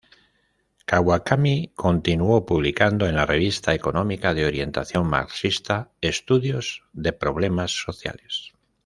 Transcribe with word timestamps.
Kawakami 0.85 1.73
continuó 1.75 2.43
publicando 2.43 3.05
en 3.05 3.13
la 3.15 3.23
revista 3.27 3.75
económica 3.75 4.33
de 4.33 4.47
orientación 4.47 5.05
marxista 5.05 5.91
"Estudios 6.01 6.81
de 6.91 7.13
Problemas 7.13 7.69
Sociales". 7.83 8.51